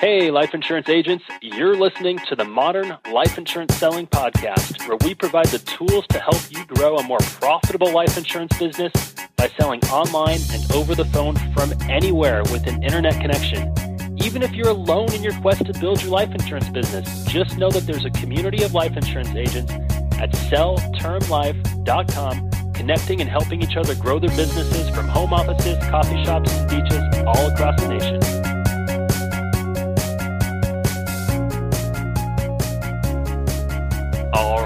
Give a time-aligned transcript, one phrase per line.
[0.00, 5.14] Hey, life insurance agents, you're listening to the Modern Life Insurance Selling Podcast, where we
[5.14, 9.84] provide the tools to help you grow a more profitable life insurance business by selling
[9.90, 13.74] online and over the phone from anywhere with an internet connection.
[14.16, 17.70] Even if you're alone in your quest to build your life insurance business, just know
[17.70, 19.70] that there's a community of life insurance agents
[20.14, 26.50] at selltermlife.com connecting and helping each other grow their businesses from home offices, coffee shops,
[26.54, 28.59] and beaches all across the nation.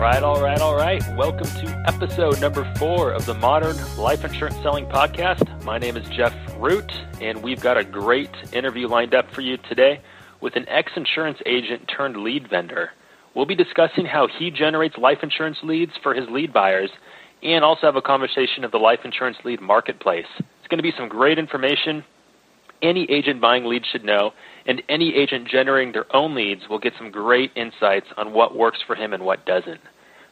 [0.04, 1.02] Right, all right, all right.
[1.16, 5.64] Welcome to episode number four of the Modern Life Insurance Selling Podcast.
[5.64, 9.56] My name is Jeff Root, and we've got a great interview lined up for you
[9.56, 10.02] today
[10.42, 12.90] with an ex insurance agent turned lead vendor.
[13.34, 16.91] We'll be discussing how he generates life insurance leads for his lead buyers
[17.42, 20.27] and also have a conversation of the life insurance lead marketplace.
[20.38, 22.05] It's going to be some great information
[22.82, 24.32] any agent buying leads should know,
[24.66, 28.80] and any agent generating their own leads will get some great insights on what works
[28.86, 29.80] for him and what doesn't.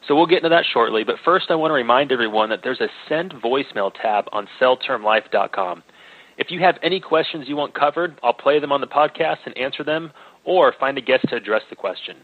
[0.07, 2.81] So we'll get into that shortly, but first I want to remind everyone that there's
[2.81, 5.83] a send voicemail tab on selltermlife.com.
[6.37, 9.57] If you have any questions you want covered, I'll play them on the podcast and
[9.57, 10.11] answer them,
[10.43, 12.17] or find a guest to address the question.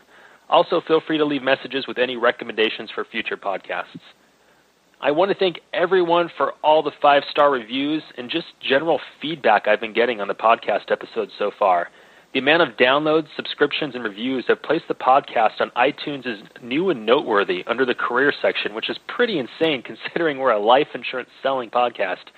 [0.49, 4.02] Also, feel free to leave messages with any recommendations for future podcasts.
[4.99, 9.67] I want to thank everyone for all the five star reviews and just general feedback
[9.67, 11.89] I've been getting on the podcast episodes so far.
[12.31, 16.91] The amount of downloads, subscriptions, and reviews have placed the podcast on iTunes as new
[16.91, 21.30] and noteworthy under the career section, which is pretty insane considering we're a life insurance
[21.41, 22.30] selling podcast.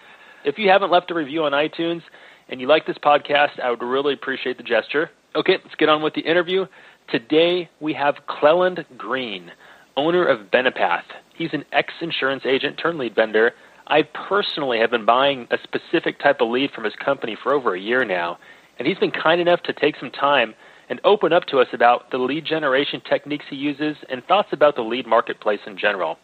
[0.45, 2.03] If you haven't left a review on iTunes
[2.47, 5.11] and you like this podcast, I would really appreciate the gesture.
[5.35, 6.67] Okay, let's get on with the interview.
[7.09, 9.51] Today we have Clelland Green,
[9.97, 11.03] owner of Benepath.
[11.35, 13.51] He's an ex insurance agent turned lead vendor.
[13.87, 17.75] I personally have been buying a specific type of lead from his company for over
[17.75, 18.37] a year now,
[18.77, 20.53] and he's been kind enough to take some time
[20.89, 24.75] and open up to us about the lead generation techniques he uses and thoughts about
[24.75, 26.17] the lead marketplace in general.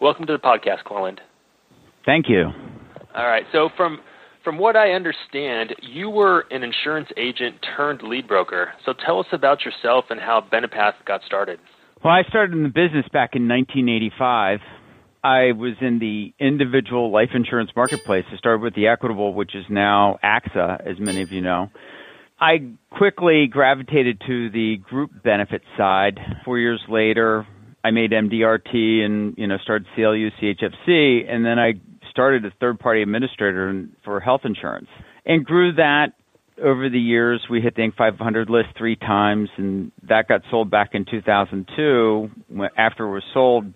[0.00, 1.18] Welcome to the podcast, Clelland.
[2.06, 2.50] Thank you.
[3.14, 3.44] All right.
[3.52, 4.00] So from
[4.44, 8.72] from what I understand, you were an insurance agent turned lead broker.
[8.84, 11.60] So tell us about yourself and how Benepath got started.
[12.04, 14.58] Well, I started in the business back in 1985.
[15.24, 18.24] I was in the individual life insurance marketplace.
[18.32, 21.70] I started with the Equitable, which is now AXA, as many of you know.
[22.40, 26.18] I quickly gravitated to the group benefit side.
[26.44, 27.46] Four years later,
[27.84, 31.74] I made MDRT and you know started CLU CHFC, and then I
[32.10, 34.88] started a third party administrator for health insurance
[35.24, 36.14] and grew that
[36.62, 37.96] over the years, we hit the Inc.
[37.96, 42.30] 500 list three times, and that got sold back in 2002.
[42.76, 43.72] After it was sold,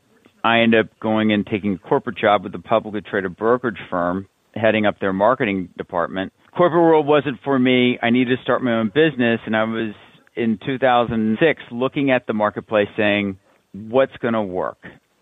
[0.47, 4.29] I ended up going and taking a corporate job with a publicly traded brokerage firm,
[4.55, 6.33] heading up their marketing department.
[6.57, 7.99] Corporate world wasn't for me.
[8.01, 9.93] I needed to start my own business, and I was
[10.37, 13.39] in 2006 looking at the marketplace saying,
[13.73, 14.79] what's going to work?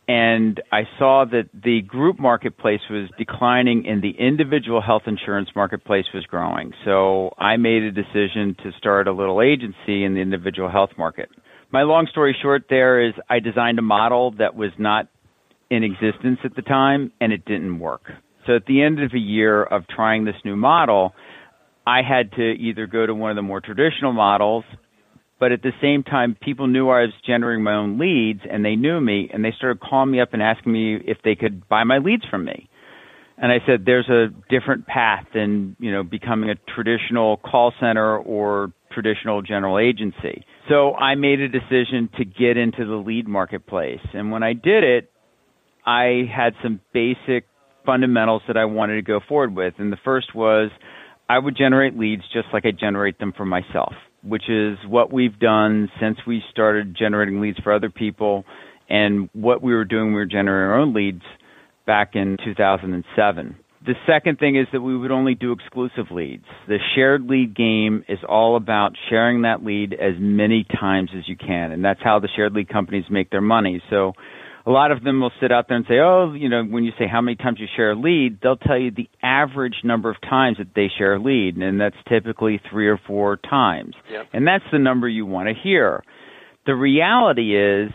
[0.07, 6.05] and I saw that the group marketplace was declining and the individual health insurance marketplace
[6.13, 6.73] was growing.
[6.85, 11.31] So I made a decision to start a little agency in the individual health market.
[11.75, 15.09] My long story short there is I designed a model that was not
[15.71, 18.13] in existence at the time and it didn't work.
[18.47, 21.15] So at the end of a year of trying this new model,
[21.85, 24.63] I had to either go to one of the more traditional models
[25.41, 28.77] but at the same time, people knew I was generating my own leads and they
[28.77, 31.83] knew me and they started calling me up and asking me if they could buy
[31.83, 32.69] my leads from me.
[33.37, 38.17] And I said, there's a different path than, you know, becoming a traditional call center
[38.17, 40.45] or traditional general agency.
[40.69, 44.01] So I made a decision to get into the lead marketplace.
[44.13, 45.11] And when I did it,
[45.85, 47.47] I had some basic
[47.85, 49.75] fundamentals that I wanted to go forward with.
[49.79, 50.71] And the first was
[51.29, 53.93] I would generate leads just like I generate them for myself
[54.27, 58.45] which is what we've done since we started generating leads for other people
[58.89, 61.23] and what we were doing, we were generating our own leads
[61.87, 63.57] back in 2007.
[63.87, 66.47] The second thing is that we would only do exclusive leads.
[66.67, 71.37] The shared lead game is all about sharing that lead as many times as you
[71.37, 73.83] can, and that's how the shared lead companies make their money.
[73.91, 74.15] So
[74.67, 76.93] a lot of them will sit out there and say, oh, you know, when you
[76.99, 80.17] say how many times you share a lead, they'll tell you the average number of
[80.23, 83.95] times that they share a lead, and that's typically three or four times.
[84.11, 84.29] Yep.
[84.33, 86.03] And that's the number you want to hear.
[86.65, 87.91] The reality is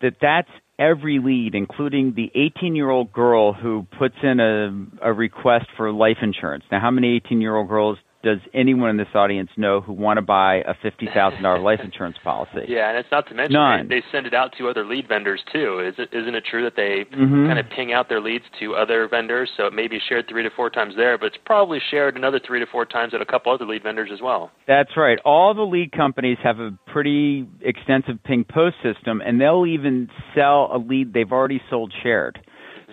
[0.00, 5.12] that that's every lead, including the 18 year old girl who puts in a, a
[5.12, 6.64] request for life insurance.
[6.70, 10.18] Now, how many 18 year old girls does anyone in this audience know who want
[10.18, 12.66] to buy a fifty thousand dollar life insurance policy?
[12.68, 13.88] Yeah, and it's not to mention None.
[13.88, 15.80] They, they send it out to other lead vendors too.
[15.80, 17.46] Is it, isn't it true that they Mhm.
[17.46, 19.50] kind of ping out their leads to other vendors?
[19.56, 22.38] So it may be shared three to four times there, but it's probably shared another
[22.38, 24.50] three to four times at a couple other lead vendors as well.
[24.66, 25.18] That's right.
[25.24, 30.70] All the lead companies have a pretty extensive ping post system, and they'll even sell
[30.72, 32.38] a lead they've already sold shared.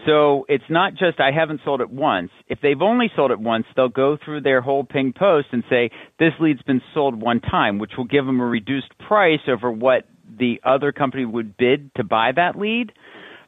[0.06, 2.32] So it's not just I haven't sold it once.
[2.48, 5.92] If they've only sold it once, they'll go through their whole ping post and say
[6.20, 10.06] this lead's been sold one time, which will give them a reduced price over what
[10.38, 12.92] the other company would bid to buy that lead.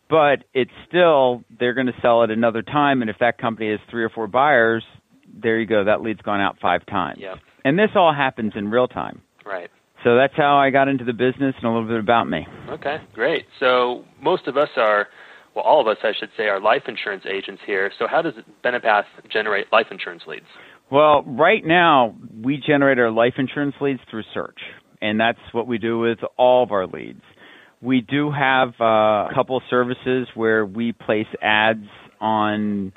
[0.10, 3.80] But it's still they're going to sell it another time, and if that company has
[3.90, 4.84] three or four buyers,
[5.42, 5.86] there you go.
[5.86, 7.20] That lead's gone out five times.
[7.22, 7.36] Yeah.
[7.64, 9.22] And this all happens in real time.
[9.46, 9.70] Right.
[10.04, 12.48] So that's how I got into the business and a little bit about me.
[12.70, 13.46] Okay, great.
[13.60, 15.08] So most of us are,
[15.56, 17.92] well, all of us, I should say, are life insurance agents here.
[18.00, 18.34] So how does
[18.64, 20.46] Benepath generate life insurance leads?
[20.90, 24.60] Well, right now we generate our life insurance leads through search,
[25.02, 27.22] and that's what we do with all of our leads.
[27.82, 31.86] We do have uh, a couple of services where we place ads
[32.20, 32.94] on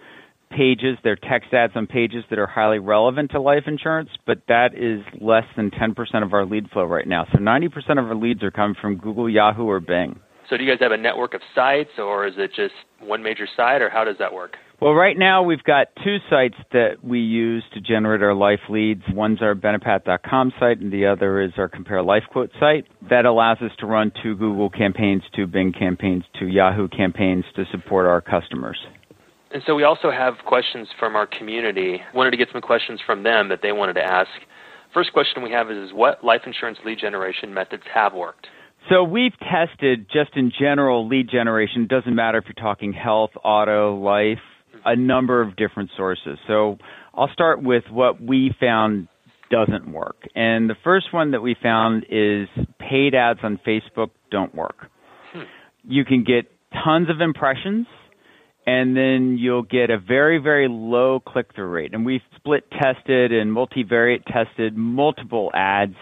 [0.50, 4.74] pages, they're text ads on pages that are highly relevant to life insurance, but that
[4.74, 7.26] is less than 10% of our lead flow right now.
[7.32, 7.68] So 90%
[7.98, 10.20] of our leads are coming from Google, Yahoo, or Bing.
[10.48, 13.46] So do you guys have a network of sites, or is it just one major
[13.56, 14.56] site, or how does that work?
[14.80, 19.02] Well, right now we've got two sites that we use to generate our life leads.
[19.12, 22.86] One's our Benepath.com site, and the other is our Compare Life Quote site.
[23.08, 27.64] That allows us to run two Google campaigns, two Bing campaigns, two Yahoo campaigns to
[27.70, 28.78] support our customers.
[29.52, 32.02] And so we also have questions from our community.
[32.12, 34.28] Wanted to get some questions from them that they wanted to ask.
[34.92, 38.48] First question we have is, is what life insurance lead generation methods have worked?
[38.90, 41.86] So we've tested just in general lead generation.
[41.88, 44.38] Doesn't matter if you're talking health, auto, life,
[44.84, 46.38] a number of different sources.
[46.46, 46.76] So
[47.14, 49.08] I'll start with what we found
[49.50, 50.16] doesn't work.
[50.34, 52.48] And the first one that we found is
[52.78, 54.90] paid ads on Facebook don't work.
[55.86, 56.50] You can get
[56.84, 57.86] tons of impressions
[58.66, 61.92] and then you'll get a very, very low click through rate.
[61.92, 65.94] And we've split tested and multivariate tested multiple ads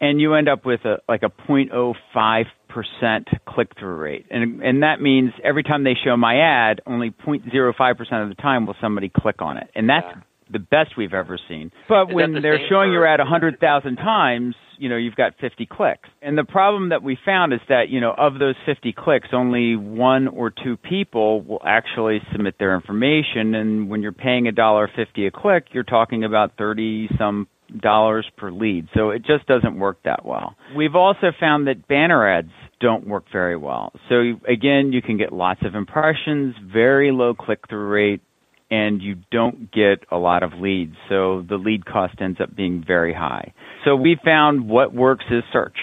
[0.00, 4.82] and you end up with a like a 0.05 percent click through rate, and and
[4.82, 8.76] that means every time they show my ad, only 0.05 percent of the time will
[8.80, 10.22] somebody click on it, and that's Yeah.
[10.50, 11.70] the best we've ever seen.
[11.88, 15.66] But Is when the they're showing your ad 100,000 times, you know you've got 50
[15.66, 19.28] clicks, and the problem that we found is that you know of those 50 clicks,
[19.32, 24.52] only one or two people will actually submit their information, and when you're paying a
[24.52, 28.88] dollar fifty a click, you're talking about 30 some dollars per lead.
[28.94, 30.54] So it just doesn't work that well.
[30.76, 32.50] We've also found that banner ads
[32.80, 33.92] don't work very well.
[34.08, 34.16] So
[34.48, 38.22] again, you can get lots of impressions, very low click through rate,
[38.70, 40.94] and you don't get a lot of leads.
[41.08, 43.52] So the lead cost ends up being very high.
[43.84, 45.76] So we found what works is search.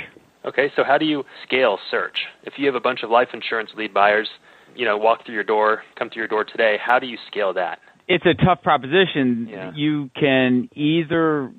[0.46, 2.20] Okay, so how do you scale search?
[2.44, 4.30] If you have a bunch of life insurance lead buyers,
[4.76, 7.54] you know, walk through your door, come to your door today, how do you scale
[7.54, 7.80] that?
[8.08, 9.48] it's a tough proposition.
[9.50, 9.72] Yeah.
[9.76, 11.52] You can either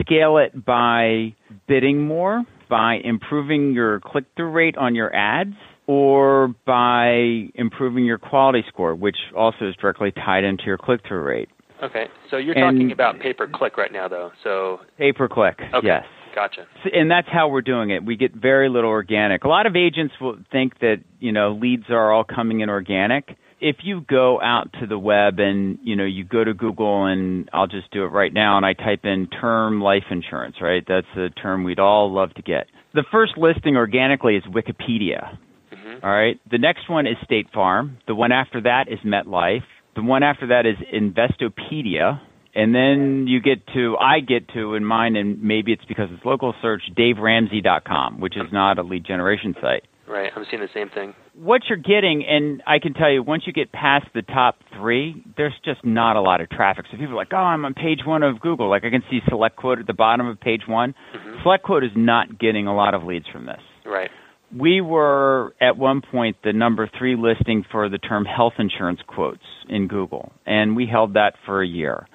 [0.00, 1.34] scale it by
[1.68, 5.54] bidding more, by improving your click through rate on your ads,
[5.86, 11.22] or by improving your quality score, which also is directly tied into your click through
[11.22, 11.48] rate.
[11.82, 14.32] Okay, so you're And- talking about pay per click right now, though.
[14.42, 16.04] So Pay per click, okay, yes.
[16.34, 16.66] gotcha.
[16.94, 18.02] and that's how we're doing it.
[18.04, 19.44] We get very little organic.
[19.44, 23.36] A lot of agents will think that you know leads are all coming in organic.
[23.60, 27.48] If you go out to the web and you know you go to Google and
[27.52, 30.84] I'll just do it right now and I type in term life insurance, right?
[30.86, 32.66] That's a term we'd all love to get.
[32.94, 35.36] The first listing organically is Wikipedia.
[35.72, 36.38] hmm All right.
[36.50, 37.98] The next one is State Farm.
[38.06, 39.64] The one after that is MetLife.
[39.96, 42.20] The one after that is Investopedia.
[42.56, 46.24] And then you get to, I get to in mine, and maybe it's because it's
[46.24, 49.82] local search, DaveRamsey.com, which is not a lead generation site.
[50.06, 51.14] Right, I'm seeing the same thing.
[51.34, 55.24] What you're getting, and I can tell you, once you get past the top three,
[55.36, 56.84] there's just not a lot of traffic.
[56.90, 58.68] So people are like, oh, I'm on page one of Google.
[58.68, 60.94] Like I can see Select Quote at the bottom of page one.
[61.12, 64.10] hmm Select Quote is not getting a lot of leads from this Right.
[64.56, 69.42] we were at one point the number three listing for the term health insurance quotes
[69.68, 72.06] in Google, and we held that for a year.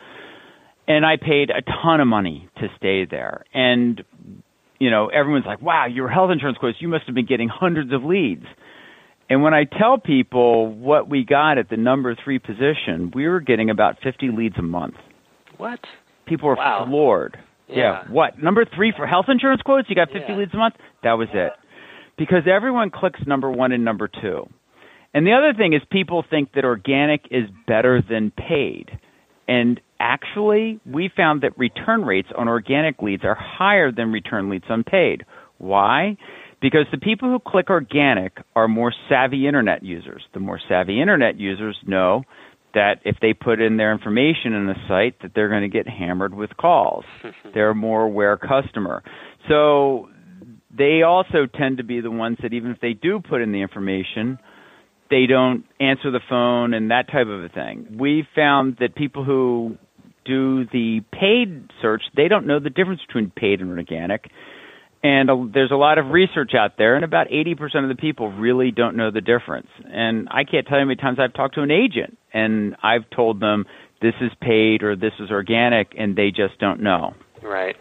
[0.88, 3.44] And I paid a ton of money to stay there.
[3.54, 4.04] And,
[4.80, 7.92] you know, everyone's like, wow, your health insurance quotes, you must have been getting hundreds
[7.94, 8.46] of leads.
[9.30, 13.42] And when I tell people what we got at the number three position, we were
[13.42, 14.96] getting about 50 leads a month.
[15.58, 15.80] What?
[16.26, 16.86] People were Wow.
[16.88, 17.38] floored.
[17.68, 18.04] Yeah.
[18.08, 18.42] What?
[18.42, 19.90] Number three for health insurance quotes?
[19.90, 20.40] You got 50 Yeah.
[20.40, 20.76] leads a month?
[21.04, 21.54] That was it.
[22.18, 24.50] Because everyone clicks number one and number two.
[25.14, 28.98] And the other thing is people think that organic is better than paid.
[29.48, 34.66] And actually, we found that return rates on organic leads are higher than return leads
[34.70, 35.26] on paid.
[35.58, 36.18] Why?
[36.62, 40.24] Because the people who click organic are more savvy internet users.
[40.34, 42.24] The more savvy internet users know
[42.74, 45.88] that if they put in their information in a site that they're going to get
[45.88, 47.06] hammered with calls.
[47.54, 49.04] they're a more aware customer.
[49.48, 50.10] So
[50.76, 53.62] they also tend to be the ones that even if they do put in the
[53.62, 54.38] information,
[55.10, 57.98] they don't answer the phone and that type of a thing.
[58.00, 59.78] We found that people who
[60.26, 64.30] do the paid search, they don't know the difference between paid and organic.
[65.02, 68.32] And uh, there's a lot of research out there, and about 80% of the people
[68.32, 69.68] really don't know the difference.
[69.86, 73.10] And I can't tell you how many times I've talked to an agent, and I've
[73.10, 73.66] told them
[74.02, 77.14] this is paid or this is organic, and they just don't know.
[77.42, 77.76] Right.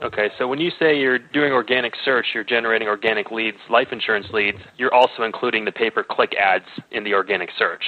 [0.00, 4.26] Okay, so when you say you're doing organic search, you're generating organic leads, life insurance
[4.32, 7.82] leads, you're also including the pay per click ads in the organic search,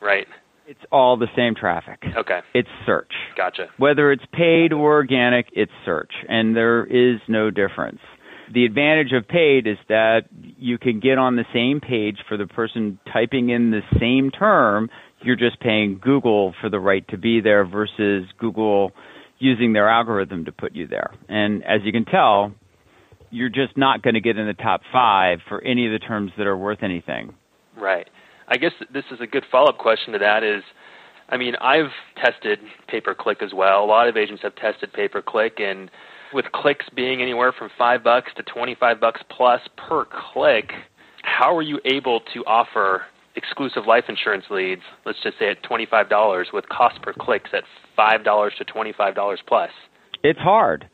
[0.00, 0.26] right?
[0.70, 2.00] It's all the same traffic.
[2.16, 2.42] Okay.
[2.54, 3.10] It's search.
[3.36, 3.66] Gotcha.
[3.76, 7.98] Whether it's paid or organic, it's search, and there is no difference.
[8.54, 12.46] The advantage of paid is that you can get on the same page for the
[12.46, 14.90] person typing in the same term.
[15.22, 18.92] You're just paying Google for the right to be there versus Google
[19.40, 21.10] using their algorithm to put you there.
[21.28, 22.52] And as you can tell,
[23.30, 26.30] you're just not going to get in the top five for any of the terms
[26.38, 27.34] that are worth anything.
[27.76, 28.06] Right.
[28.50, 30.62] I guess this is a good follow up question to that is
[31.30, 33.84] I mean, I've tested pay per click as well.
[33.84, 35.90] A lot of agents have tested pay per click and
[36.32, 40.70] with clicks being anywhere from 5 bucks to 25 bucks plus per click,
[41.22, 43.02] how are you able to offer
[43.36, 47.64] exclusive life insurance leads, let's just say at $25 with cost per clicks at
[47.98, 49.70] $5 to $25 plus?
[50.22, 50.88] It's hard.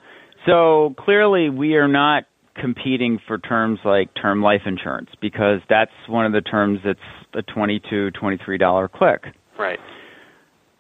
[0.47, 2.25] So clearly we are not
[2.61, 6.99] competing for terms like term life insurance because that's one of the terms that's
[7.35, 9.25] a $22, $23 click.
[9.59, 9.79] Right.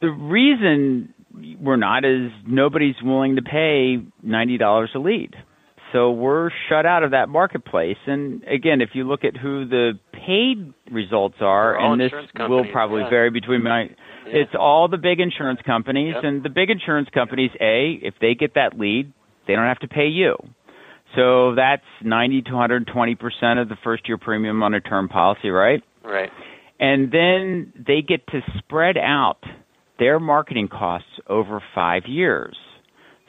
[0.01, 1.15] The reason
[1.61, 5.35] we're not is nobody's willing to pay $90 a lead.
[5.93, 7.97] So we're shut out of that marketplace.
[8.07, 13.03] And again, if you look at who the paid results are, and this will probably
[13.03, 13.11] yeah.
[13.11, 13.87] vary between my, yeah.
[14.27, 16.25] it's all the big insurance companies, yep.
[16.25, 17.51] and the big insurance companies.
[17.61, 19.13] A, if they get that lead,
[19.47, 20.37] they don't have to pay you.
[21.17, 25.49] So that's 90 to 120 percent of the first year premium on a term policy,
[25.49, 25.83] right?
[26.05, 26.31] Right.
[26.79, 29.39] And then they get to spread out
[29.99, 32.57] their marketing costs over five years.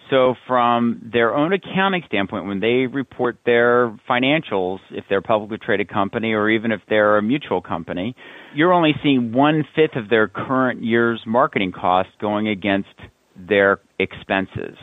[0.10, 5.58] So, from their own accounting standpoint, when they report their financials, if they're a publicly
[5.58, 8.16] traded company or even if they're a mutual company,
[8.56, 12.88] you're only seeing one fifth of their current year's marketing costs going against
[13.36, 14.78] their expenses.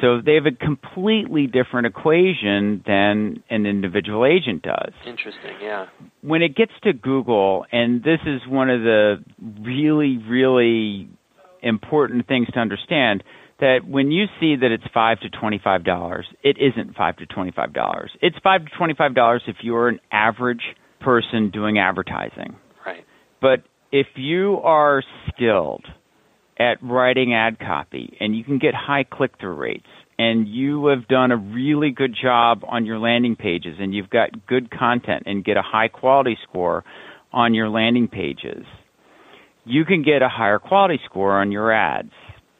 [0.00, 4.92] So they have a completely different equation than an individual agent does.
[5.06, 5.86] Interesting, yeah.
[6.20, 9.24] When it gets to Google, and this is one of the
[9.62, 11.08] really, really
[11.62, 13.24] important things to understand,
[13.58, 17.72] that when you see that it's five to twenty-five dollars, it isn't five to twenty-five
[17.72, 18.10] dollars.
[18.20, 20.60] It's five to twenty-five dollars if you're an average
[21.00, 22.56] person doing advertising.
[22.84, 23.04] Right.
[23.40, 25.86] But if you are skilled
[26.58, 29.86] at writing ad copy and you can get high click-through rates
[30.18, 34.46] and you have done a really good job on your landing pages and you've got
[34.46, 36.84] good content and get a high quality score
[37.32, 38.64] on your landing pages,
[39.64, 42.12] you can get a higher quality score on your ads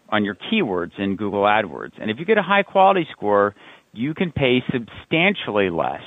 [0.08, 1.92] on your keywords in Google AdWords.
[2.00, 3.54] And if you get a high quality score,
[3.92, 6.02] you can pay substantially less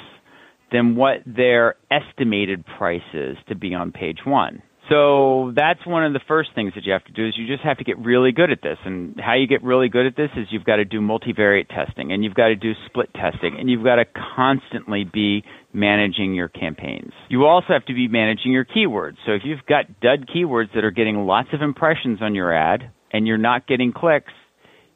[0.71, 4.61] than what their estimated price is to be on page one.
[4.89, 7.63] So that's one of the first things that you have to do is you just
[7.63, 8.77] have to get really good at this.
[8.85, 12.11] And how you get really good at this is you've got to do multivariate testing
[12.11, 14.05] and you've got to do split testing and you've got to
[14.35, 15.43] constantly be
[15.73, 17.11] managing your campaigns.
[17.29, 19.17] You also have to be managing your keywords.
[19.25, 22.91] So if you've got dud keywords that are getting lots of impressions on your ad,
[23.11, 24.33] and you're not getting clicks,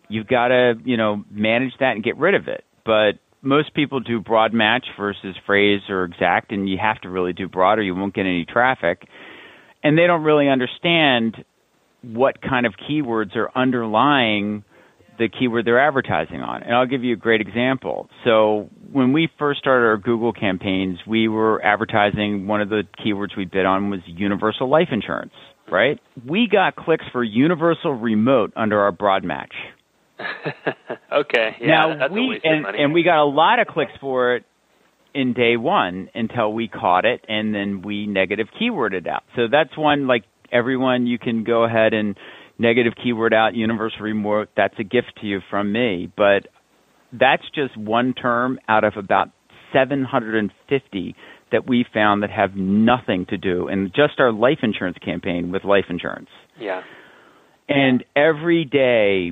[0.10, 2.64] you've got to, you know, manage that and get rid of it.
[2.86, 7.34] But most people do broad match versus phrase or exact, and you have to really
[7.34, 9.08] do broad or you won't get any traffic.
[9.84, 11.44] And they don't really understand
[12.02, 14.64] what kind of keywords are underlying
[15.20, 16.64] the keyword they're advertising on.
[16.64, 18.10] And I'll give you a great example.
[18.24, 23.38] So when we first started our Google campaigns, we were advertising one of the keywords
[23.38, 25.34] we bid on was universal life insurance
[25.70, 26.00] right?
[26.28, 29.54] We got clicks for Universal Remote under our broad match.
[31.12, 31.56] okay.
[31.60, 34.46] Yeah, now that's we and, and we got a lot of clicks for it
[35.14, 39.24] in day one until we caught it and then we negative keyworded out.
[39.36, 42.18] So that's one like everyone you can go ahead and
[42.58, 44.50] negative keyword out universal remote.
[44.56, 46.48] That's a gift to you from me, but
[47.12, 49.30] that's just one term out of about
[49.72, 51.16] 750
[51.52, 55.64] that we found that have nothing to do in just our life insurance campaign with
[55.64, 56.30] life insurance.
[56.60, 56.82] Yeah.
[57.70, 59.32] And every day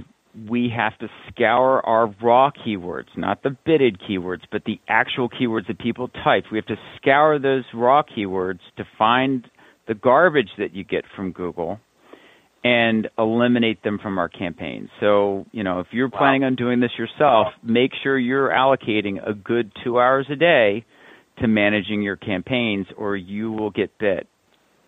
[0.49, 5.67] we have to scour our raw keywords, not the bidded keywords, but the actual keywords
[5.67, 6.45] that people type.
[6.51, 9.49] We have to scour those raw keywords to find
[9.87, 11.79] the garbage that you get from Google
[12.63, 14.89] and eliminate them from our campaigns.
[14.99, 16.19] So, you know, if you're wow.
[16.19, 20.85] planning on doing this yourself, make sure you're allocating a good two hours a day
[21.39, 24.27] to managing your campaigns or you will get bit.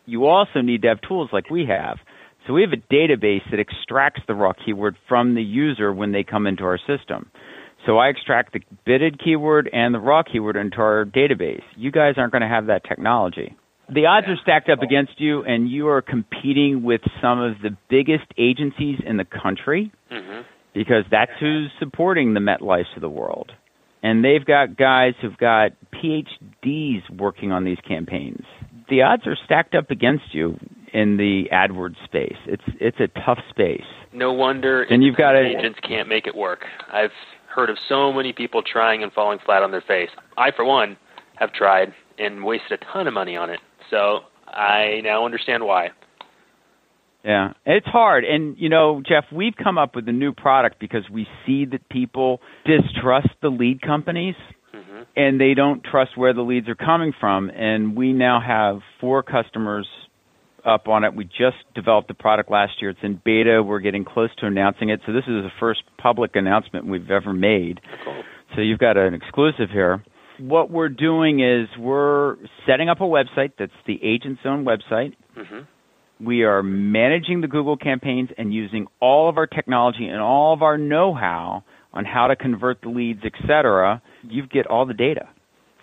[0.05, 1.97] You also need to have tools like we have
[2.45, 6.23] so we have a database that extracts the raw keyword from the user when they
[6.23, 7.31] come into our system.
[7.85, 11.63] So I extract the bidded keyword and the raw keyword into our database.
[11.75, 13.55] You guys aren't going to have that technology.
[13.93, 17.75] The odds are stacked up against you, and you are competing with some of the
[17.89, 20.41] biggest agencies in the country mm-hmm.
[20.73, 23.51] because that's who's supporting the MetLifes of the world.
[24.01, 28.43] And they've got guys who've got PhDs working on these campaigns.
[28.89, 30.57] The odds are stacked up against you
[30.93, 32.37] in the AdWords space.
[32.45, 33.83] It's it's a tough space.
[34.13, 36.65] No wonder and you've got agents can't make it work.
[36.91, 37.11] I've
[37.53, 40.09] heard of so many people trying and falling flat on their face.
[40.37, 40.97] I, for one,
[41.35, 43.59] have tried and wasted a ton of money on it.
[43.89, 45.89] So I now understand why.
[47.23, 48.25] Yeah, it's hard.
[48.25, 51.87] And, you know, Jeff, we've come up with a new product because we see that
[51.89, 54.35] people distrust the lead companies
[54.75, 55.03] mm-hmm.
[55.15, 57.49] and they don't trust where the leads are coming from.
[57.49, 59.87] And we now have four customers
[60.65, 61.15] up on it.
[61.15, 62.91] We just developed the product last year.
[62.91, 63.61] It's in beta.
[63.63, 65.01] We're getting close to announcing it.
[65.05, 67.81] So this is the first public announcement we've ever made.
[68.03, 68.23] Cool.
[68.55, 70.03] So you've got an exclusive here.
[70.39, 75.13] What we're doing is we're setting up a website that's the agent's own website.
[75.37, 76.25] Mm-hmm.
[76.25, 80.61] We are managing the Google campaigns and using all of our technology and all of
[80.61, 84.01] our know-how on how to convert the leads, etc.
[84.23, 85.27] You get all the data.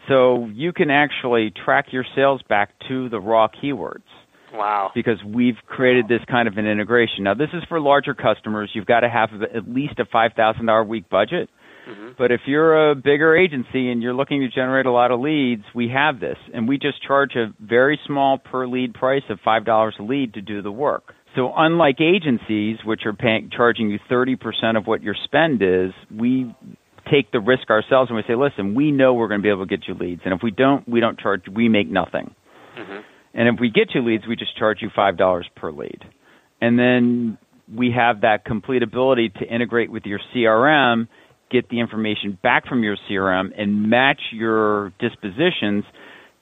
[0.09, 4.03] So you can actually track your sales back to the raw keywords.
[4.53, 4.91] Wow.
[4.95, 7.25] Because we've created this kind of an integration.
[7.25, 8.71] Now, this is for larger customers.
[8.75, 11.49] You've got to have at least a $5,000 a week budget.
[11.89, 12.09] Mm-hmm.
[12.19, 15.65] But if you're a bigger agency and you're looking to generate a lot of leads,
[15.75, 16.37] we have this.
[16.53, 20.43] And we just charge a very small per lead price of $5 a lead to
[20.43, 21.15] do the work.
[21.37, 26.55] So unlike agencies, which are paying, charging you 30% of what your spend is, we
[27.11, 29.67] take the risk ourselves and we say, listen, we know we're going to be able
[29.67, 30.23] to get you leads.
[30.25, 32.35] And if we don't, we don't charge, we make nothing.
[32.79, 32.99] Mm-hmm.
[33.35, 36.01] And if we get you leads, we just charge you $5 per lead.
[36.61, 37.39] And then
[37.73, 41.09] we have that complete ability to integrate with your CRM,
[41.51, 45.85] get the information back from your CRM, and match your dispositions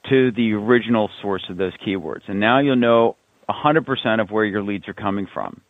[0.09, 2.21] to the original source of those keywords.
[2.27, 3.15] And now you'll know
[3.49, 5.61] 100% of where your leads are coming from.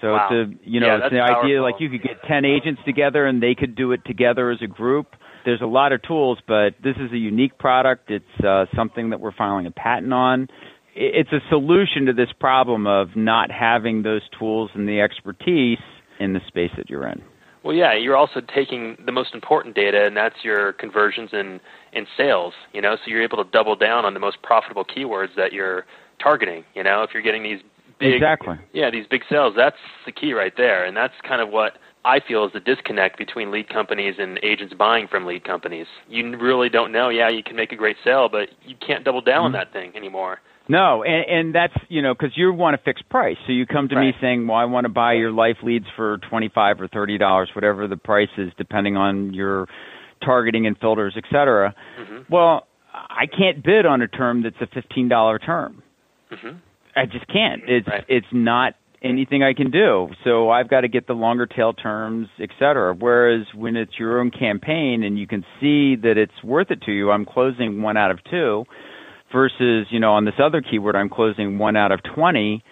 [0.00, 0.28] So wow.
[0.30, 3.24] it's a you know yeah, it's the idea like you could get ten agents together
[3.24, 5.06] and they could do it together as a group
[5.44, 8.10] there's a lot of tools, but this is a unique product.
[8.10, 10.48] It's uh, something that we're filing a patent on.
[10.94, 15.78] It's a solution to this problem of not having those tools and the expertise
[16.20, 17.22] in the space that you're in.
[17.64, 21.60] Well, yeah, you're also taking the most important data, and that's your conversions and,
[21.92, 22.54] and sales.
[22.72, 25.86] You know, so you're able to double down on the most profitable keywords that you're
[26.20, 26.64] targeting.
[26.74, 27.60] You know, if you're getting these
[27.98, 31.50] big, exactly, yeah, these big sales, that's the key right there, and that's kind of
[31.50, 35.86] what I feel is the disconnect between lead companies and agents buying from lead companies.
[36.08, 37.08] You really don't know.
[37.08, 39.46] Yeah, you can make a great sale, but you can't double down mm-hmm.
[39.46, 40.40] on that thing anymore.
[40.68, 43.36] No, and, and that's you know because you want a fixed price.
[43.46, 44.06] So you come to right.
[44.06, 47.18] me saying, "Well, I want to buy your life leads for twenty five or thirty
[47.18, 49.66] dollars, whatever the price is, depending on your
[50.24, 52.32] targeting and filters, et cetera." Mm-hmm.
[52.32, 55.82] Well, I can't bid on a term that's a fifteen dollar term.
[56.30, 56.56] Mm-hmm.
[56.94, 57.62] I just can't.
[57.66, 58.04] It's right.
[58.08, 60.08] it's not anything I can do.
[60.24, 62.94] So I've got to get the longer tail terms, et cetera.
[62.94, 66.92] Whereas when it's your own campaign and you can see that it's worth it to
[66.92, 68.64] you, I'm closing one out of two
[69.32, 72.62] versus, you know, on this other keyword, I'm closing one out of 20.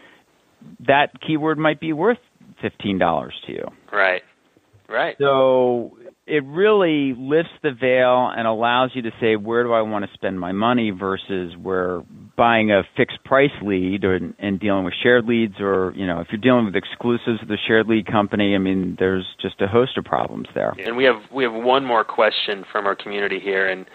[0.86, 2.18] That keyword might be worth
[2.62, 3.64] $15 to you.
[3.92, 4.22] Right.
[4.88, 5.16] Right.
[5.18, 10.04] So it really lifts the veil and allows you to say where do I want
[10.04, 12.02] to spend my money versus where
[12.36, 16.28] buying a fixed price lead or, and dealing with shared leads or you know if
[16.30, 19.96] you're dealing with exclusives of the shared lead company I mean there's just a host
[19.98, 20.74] of problems there.
[20.84, 23.86] And we have we have one more question from our community here and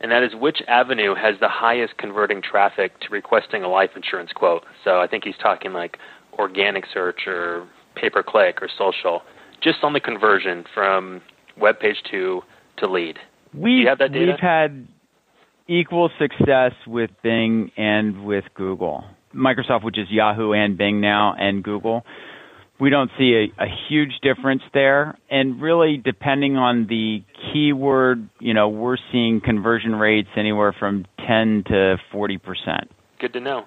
[0.00, 4.30] and that is which avenue has the highest converting traffic to requesting a life insurance
[4.32, 4.64] quote.
[4.84, 5.98] So I think he's talking like
[6.38, 9.22] organic search or pay per click or social.
[9.60, 11.20] Just on the conversion from
[11.56, 12.42] web page to
[12.78, 13.18] to lead.
[13.52, 14.32] We have that data?
[14.32, 14.86] we've had
[15.68, 19.04] equal success with Bing and with Google.
[19.34, 22.04] Microsoft, which is Yahoo and Bing now, and Google.
[22.80, 25.18] We don't see a, a huge difference there.
[25.30, 31.64] And really, depending on the keyword, you know, we're seeing conversion rates anywhere from 10
[31.66, 32.38] to 40%.
[33.20, 33.66] Good to know.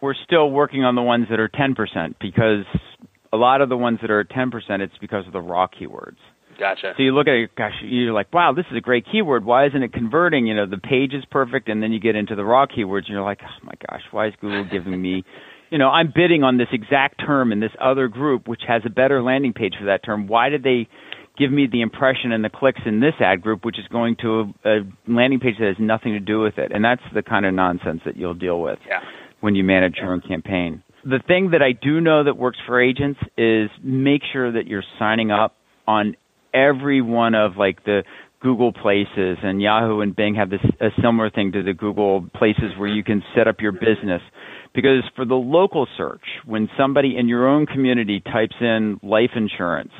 [0.00, 2.64] we're still working on the ones that are 10% because
[3.32, 6.16] a lot of the ones that are 10%, it's because of the raw keywords.
[6.60, 6.92] Gotcha.
[6.94, 9.46] So you look at it, gosh, you're like, wow, this is a great keyword.
[9.46, 10.46] Why isn't it converting?
[10.46, 13.08] You know, the page is perfect, and then you get into the raw keywords, and
[13.08, 15.24] you're like, oh my gosh, why is Google giving me,
[15.70, 18.90] you know, I'm bidding on this exact term in this other group, which has a
[18.90, 20.26] better landing page for that term.
[20.26, 20.86] Why did they
[21.38, 24.52] give me the impression and the clicks in this ad group, which is going to
[24.64, 26.72] a, a landing page that has nothing to do with it?
[26.74, 29.00] And that's the kind of nonsense that you'll deal with yeah.
[29.40, 30.82] when you manage your own campaign.
[31.04, 34.84] The thing that I do know that works for agents is make sure that you're
[34.98, 35.54] signing up
[35.86, 36.16] on
[36.54, 38.02] every one of like the
[38.40, 42.72] Google Places and Yahoo and Bing have this a similar thing to the Google Places
[42.78, 44.22] where you can set up your business.
[44.74, 49.92] Because for the local search, when somebody in your own community types in life insurance,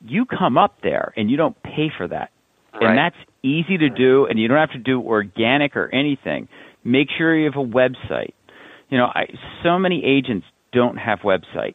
[0.00, 2.30] you come up there and you don't pay for that.
[2.74, 2.90] Right.
[2.90, 6.48] And that's easy to do and you don't have to do organic or anything.
[6.82, 8.32] Make sure you have a website.
[8.88, 9.26] You know, I,
[9.62, 11.74] so many agents don't have websites.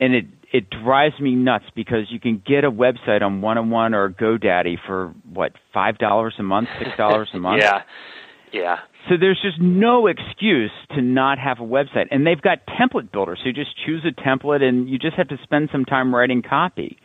[0.00, 0.24] And it
[0.54, 4.08] it drives me nuts because you can get a website on one on one or
[4.08, 7.60] GoDaddy for what five dollars a month, six dollars a month.
[7.60, 7.80] yeah,
[8.52, 8.76] yeah.
[9.08, 13.40] So there's just no excuse to not have a website, and they've got template builders.
[13.42, 16.40] So you just choose a template, and you just have to spend some time writing
[16.40, 16.98] copy.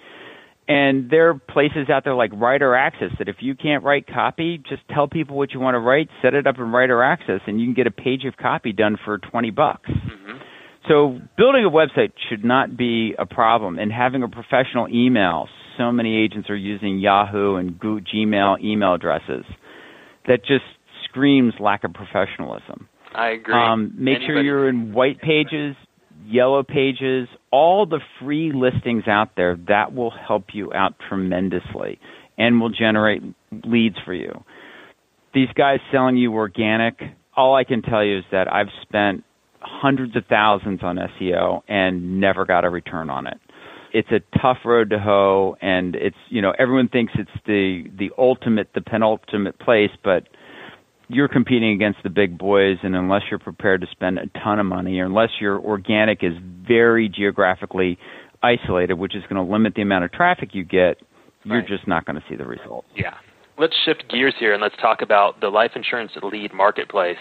[0.68, 4.60] And there are places out there like Writer Access that if you can't write copy,
[4.70, 7.60] just tell people what you want to write, set it up in Writer Access, and
[7.60, 9.90] you can get a page of copy done for twenty bucks.
[9.90, 10.38] Mm-hmm.
[10.88, 15.48] So building a website should not be a problem, and having a professional email.
[15.78, 19.46] So many agents are using Yahoo and Gmail email addresses.
[20.28, 20.66] That just
[21.06, 22.88] screams lack of professionalism.
[23.14, 23.54] I agree.
[23.54, 25.76] Um, make Anybody- sure you're in white pages,
[26.26, 29.56] yellow pages, all the free listings out there.
[29.68, 32.00] That will help you out tremendously
[32.38, 33.24] and will generate
[33.64, 34.44] leads for you.
[35.34, 37.02] These guys selling you organic,
[37.36, 39.24] all I can tell you is that I've spent
[39.62, 43.38] hundreds of thousands on SEO and never got a return on it.
[43.92, 48.12] It's a tough road to hoe and it's, you know, everyone thinks it's the the
[48.18, 50.28] ultimate the penultimate place, but
[51.08, 54.66] you're competing against the big boys and unless you're prepared to spend a ton of
[54.68, 56.34] money or unless your organic is
[56.68, 57.98] very geographically
[58.44, 60.98] isolated, which is going to limit the amount of traffic you get,
[61.44, 61.68] you're Right.
[61.68, 62.88] just not going to see the results.
[62.96, 63.16] Yeah.
[63.58, 67.18] Let's shift gears here and let's talk about the life insurance lead marketplace.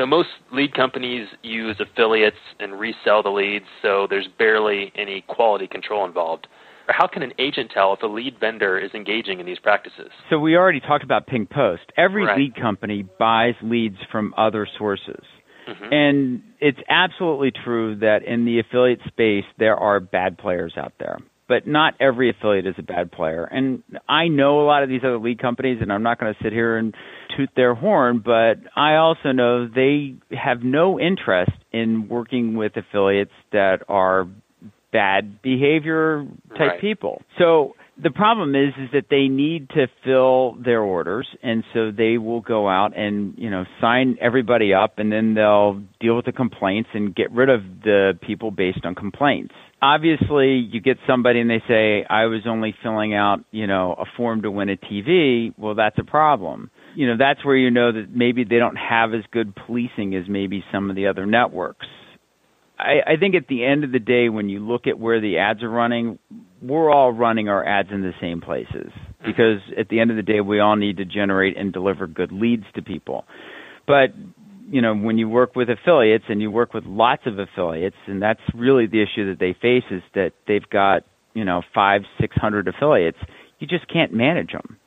[0.00, 5.66] So most lead companies use affiliates and resell the leads, so there's barely any quality
[5.66, 6.46] control involved.
[6.88, 10.08] How can an agent tell if a lead vendor is engaging in these practices?
[10.30, 11.82] So we already talked about Ping Post.
[11.98, 12.38] Every Right.
[12.38, 15.22] lead company buys leads from other sources.
[15.68, 15.92] Mhm.
[15.92, 21.18] And it's absolutely true that in the affiliate space there are bad players out there.
[21.50, 23.44] But not every affiliate is a bad player.
[23.44, 26.42] And I know a lot of these other lead companies and I'm not going to
[26.44, 26.94] sit here and
[27.36, 33.32] toot their horn, but I also know they have no interest in working with affiliates
[33.50, 34.28] that are
[34.92, 36.80] bad behavior type Right.
[36.80, 37.22] people.
[37.38, 42.16] So the problem is is that they need to fill their orders and so they
[42.18, 46.32] will go out and you know sign everybody up and then they'll deal with the
[46.32, 51.48] complaints and get rid of the people based on complaints obviously you get somebody and
[51.48, 55.52] they say i was only filling out you know a form to win a tv
[55.56, 56.70] well that's a problem.
[56.94, 60.24] You know that's where you know that maybe they don't have as good policing as
[60.28, 61.86] maybe some of the other networks.
[62.78, 65.38] I, I think at the end of the day, when you look at where the
[65.38, 66.18] ads are running,
[66.62, 68.90] we're all running our ads in the same places.
[68.90, 69.26] Mm-hmm.
[69.26, 72.32] Because at the end of the day, we all need to generate and deliver good
[72.32, 73.24] leads to people.
[73.86, 74.14] But
[74.70, 78.22] you know, when you work with affiliates and you work with lots of affiliates, and
[78.22, 81.02] that's really the issue that they face is that they've got
[81.34, 83.18] you know five, six hundred affiliates.
[83.58, 84.78] You just can't manage them,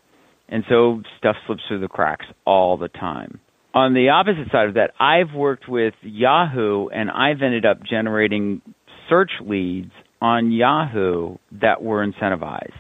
[0.50, 3.39] and so stuff slips through the cracks all the time
[3.74, 8.62] on the opposite side of that, I've worked with Yahoo and I've ended up generating
[9.10, 9.91] search leads
[10.22, 12.72] on Yahoo that were incentivized.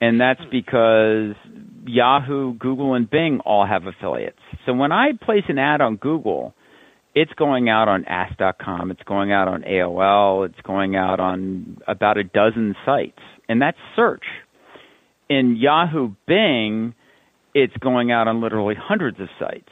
[0.00, 1.34] And that's because
[1.86, 4.38] Yahoo, Google, and Bing all have affiliates.
[4.66, 6.54] So when I place an ad on Google,
[7.14, 12.18] it's going out on Ask.com, it's going out on AOL, it's going out on about
[12.18, 13.18] a dozen sites.
[13.48, 14.24] And that's search.
[15.28, 16.94] In Yahoo, Bing,
[17.54, 19.68] it's going out on literally hundreds of sites.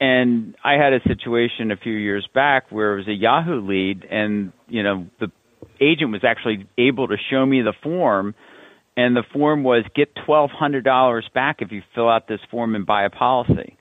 [0.00, 4.04] And I had a situation a few years back where it was a Yahoo lead,
[4.08, 5.32] and you know the
[5.80, 8.34] agent was actually able to show me the form,
[8.98, 12.74] and the form was get twelve hundred dollars back if you fill out this form
[12.74, 13.76] and buy a policy.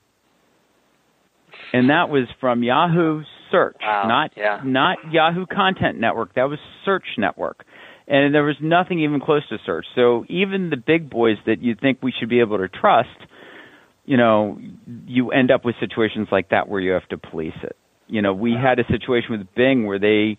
[1.73, 4.62] And that was from Yahoo Search, Wow, not yeah.
[4.63, 6.36] not Yahoo Content Network.
[6.36, 7.65] That was Search Network,
[8.08, 9.86] and there was nothing even close to Search.
[9.95, 13.10] So even the big boys that you think we should be able to trust
[14.08, 14.58] you know,
[15.06, 17.75] you end up with situations like that where you have to police it.
[18.08, 20.38] You know, we had a situation with Bing where they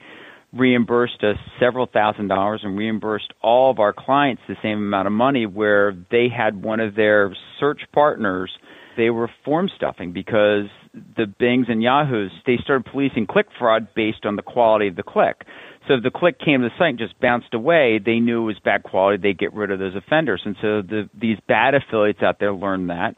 [0.52, 5.12] reimbursed us several thousand dollars and reimbursed all of our clients the same amount of
[5.12, 8.50] money where they had one of their search partners
[8.96, 14.26] they were form stuffing because the Bings and Yahoos they started policing click fraud based
[14.26, 15.42] on the quality of the click.
[15.86, 18.46] So if the click came to the site and just bounced away, they knew it
[18.46, 19.22] was bad quality.
[19.22, 22.88] They get rid of those offenders, and so the, these bad affiliates out there learn
[22.88, 23.14] that.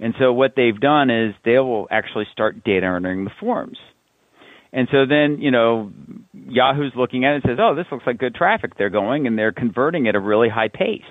[0.00, 3.78] And so what they've done is they will actually start data entering the forms.
[4.72, 5.90] And so then, you know,
[6.34, 8.76] Yahoo's looking at it and says, "Oh, this looks like good traffic.
[8.76, 11.02] They're going and they're converting at a really high pace."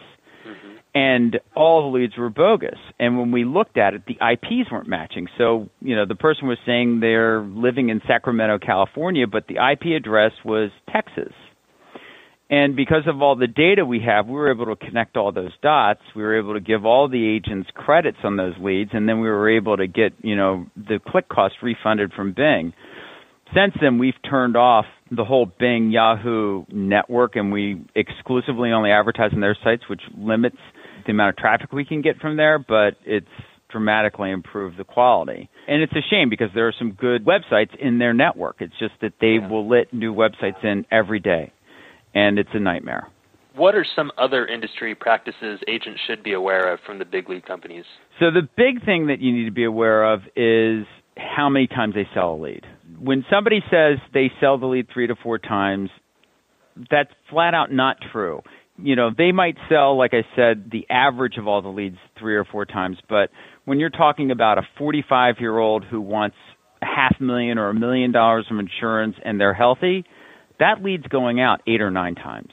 [0.46, 0.76] Mm-hmm.
[0.94, 2.78] And all the leads were bogus.
[3.00, 5.28] And when we looked at it, the IPs weren't matching.
[5.38, 9.96] So, you know, the person was saying they're living in Sacramento, California, but the IP
[9.96, 11.34] address was Texas.
[12.50, 15.52] And because of all the data we have, we were able to connect all those
[15.62, 16.00] dots.
[16.16, 19.28] We were able to give all the agents credits on those leads, and then we
[19.28, 22.74] were able to get, you know, the click cost refunded from Bing
[23.54, 29.32] since then we've turned off the whole Bing Yahoo network and we exclusively only advertise
[29.34, 30.58] on their sites, which limits
[31.06, 33.28] the amount of traffic we can get from there, but it's
[33.70, 35.50] dramatically improved the quality.
[35.68, 38.58] And it's a shame because there are some good websites in their network.
[38.60, 39.48] It's just that they yeah.
[39.48, 41.52] will let new websites in every day,
[42.14, 43.10] and it's a nightmare.
[43.56, 47.46] What are some other industry practices agents should be aware of from the big lead
[47.46, 47.86] companies?
[48.20, 50.86] So, the big thing that you need to be aware of is
[51.18, 52.64] how many times they sell a lead
[53.00, 55.90] when somebody says they sell the lead three to four times,
[56.90, 58.42] that's flat out not true.
[58.78, 62.36] You know, they might sell, like I said, the average of all the leads three
[62.36, 63.30] or four times, but
[63.66, 66.38] when you're talking about a 45 year old who wants
[66.82, 70.06] a half million or a million dollars of insurance and they're healthy,
[70.60, 72.52] that lead's going out eight or nine times.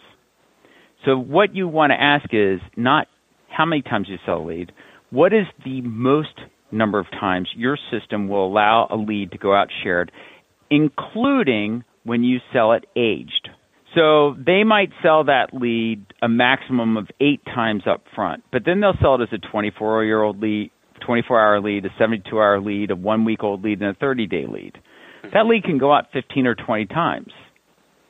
[1.05, 3.07] So what you want to ask is not
[3.49, 4.73] how many times you sell a lead,
[5.11, 6.41] what is the most
[6.73, 10.11] number of times your system will allow a lead to go out shared
[10.75, 13.49] including when you sell it aged.
[13.95, 18.81] So they might sell that lead a maximum of eight times up front, but then
[18.81, 20.73] they'll sell it as a 24 year old lead,
[21.07, 24.27] 24 hour lead, a 72 hour lead, a one week old lead, and a 30
[24.27, 24.73] day lead.
[25.33, 27.33] That lead can go out 15 or 20 times.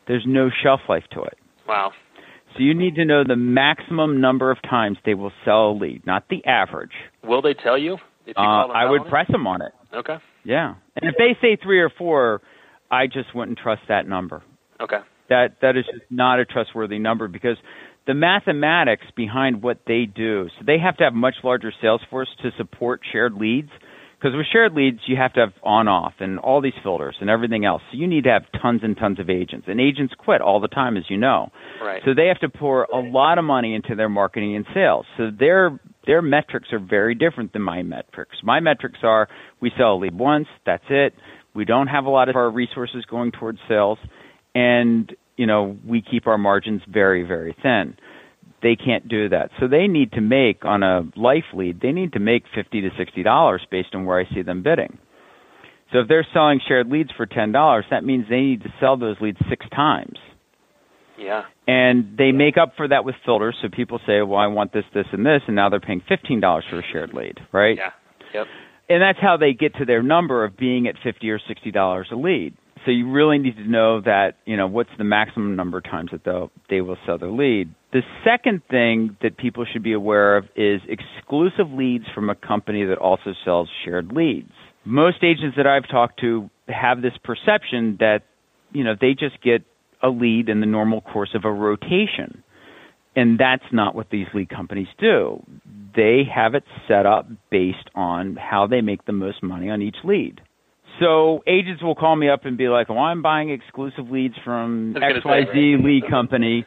[0.09, 1.39] There's no shelf life to it.
[1.69, 1.93] Wow.
[2.55, 6.07] So you need to know the maximum number of times they will sell a lead,
[6.07, 6.93] not the average.
[7.23, 7.95] Will they tell you?
[8.27, 9.73] If you uh, I would press them on it.
[9.95, 10.17] Okay.
[10.45, 12.43] Yeah, and if they say three or four,
[12.95, 14.43] I just wouldn't trust that number.
[14.81, 14.99] Okay.
[15.29, 17.57] That that is just not a trustworthy number because
[18.07, 20.49] the mathematics behind what they do.
[20.59, 23.71] So they have to have much larger sales force to support shared leads.
[24.19, 27.29] Because with shared leads, you have to have on off and all these filters and
[27.29, 27.83] everything else.
[27.91, 29.67] So you need to have tons and tons of agents.
[29.69, 31.51] And agents quit all the time, as you know.
[31.83, 32.01] Right.
[32.07, 35.05] So they have to pour a lot of money into their marketing and sales.
[35.19, 38.37] So their their metrics are very different than my metrics.
[38.43, 39.29] My metrics are
[39.61, 41.13] we sell a lead once, that's it.
[41.55, 43.99] We don't have a lot of our resources going towards sales,
[44.55, 47.97] and you know we keep our margins very very thin.
[48.63, 51.81] They can't do that, so they need to make on a life lead.
[51.81, 54.99] They need to make fifty to sixty dollars based on where I see them bidding.
[55.93, 58.97] So if they're selling shared leads for ten dollars, that means they need to sell
[58.97, 60.19] those leads six times.
[61.19, 61.43] Yeah.
[61.67, 63.57] And they make up for that with filters.
[63.63, 66.41] So people say, well, I want this, this, and this, and now they're paying $15
[66.69, 67.77] for a shared lead, right?
[67.77, 67.91] Yeah.
[68.35, 68.47] Yep.
[68.89, 72.17] And that's how they get to their number of being at 50 or $60 a
[72.17, 72.55] lead.
[72.85, 76.11] So you really need to know that, you know, what's the maximum number of times
[76.13, 77.75] that they'll, they will sell their lead.
[77.93, 82.85] The second thing that people should be aware of is exclusive leads from a company
[82.85, 84.53] that also sells shared leads.
[84.85, 88.21] Most agents that I've talked to have this perception that,
[88.73, 89.63] you know, they just get
[90.03, 92.43] a lead in the normal course of a rotation.
[93.17, 95.43] And that's not what these lead companies do.
[95.97, 99.97] They have it set up based on how they make the most money on each
[100.05, 100.41] lead.
[101.01, 104.95] So agents will call me up and be like, "Well, I'm buying exclusive leads from
[104.97, 106.65] XYZ lead company,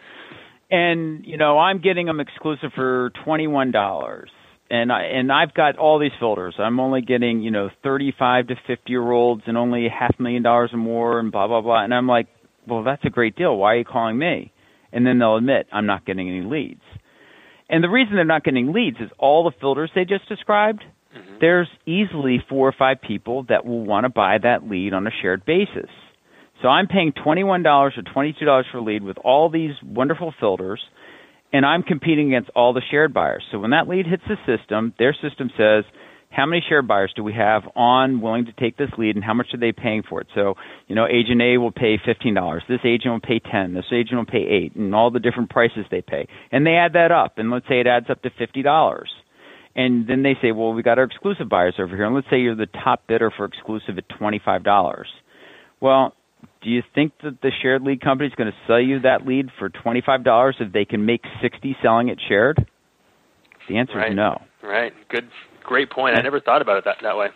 [0.69, 4.29] and you know I'm getting them exclusive for twenty one dollars,
[4.69, 6.55] and I and I've got all these filters.
[6.59, 10.43] I'm only getting you know thirty five to fifty year olds and only half million
[10.43, 11.83] dollars or more, and blah blah blah.
[11.83, 12.27] And I'm like,
[12.67, 13.55] well, that's a great deal.
[13.55, 14.51] Why are you calling me?
[14.91, 16.81] And then they'll admit, I'm not getting any leads.
[17.69, 20.83] And the reason they're not getting leads is all the filters they just described.
[21.15, 21.35] Mm-hmm.
[21.41, 25.11] There's easily four or five people that will want to buy that lead on a
[25.21, 25.89] shared basis.
[26.61, 30.81] So I'm paying $21 or $22 for a lead with all these wonderful filters,
[31.53, 33.43] and I'm competing against all the shared buyers.
[33.51, 35.83] So when that lead hits the system, their system says,
[36.29, 39.33] how many share buyers do we have on willing to take this lead and how
[39.33, 40.27] much are they paying for it?
[40.35, 40.55] So,
[40.87, 42.61] you know, agent A will pay $15.
[42.67, 43.73] This agent will pay 10.
[43.73, 46.27] This agent will pay 8 and all the different prices they pay.
[46.51, 49.03] And they add that up and let's say it adds up to $50.
[49.75, 52.39] And then they say, well, we got our exclusive buyers over here and let's say
[52.39, 55.05] you're the top bidder for exclusive at $25.
[55.79, 56.13] Well,
[56.61, 59.49] do you think that the shared lead company is going to sell you that lead
[59.57, 62.67] for $25 if they can make 60 selling it shared?
[63.69, 64.11] The answer right.
[64.11, 64.41] is no.
[64.63, 64.93] Right.
[65.09, 65.29] Good.
[65.67, 66.17] Great point.
[66.17, 67.27] I never thought about it that, that way.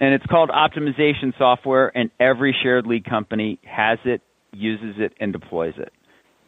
[0.00, 5.32] And it's called optimization software, and every shared lead company has it, uses it, and
[5.32, 5.92] deploys it.